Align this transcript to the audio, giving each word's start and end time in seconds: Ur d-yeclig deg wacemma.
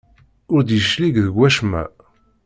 Ur 0.53 0.61
d-yeclig 0.63 1.15
deg 1.25 1.35
wacemma. 1.37 1.83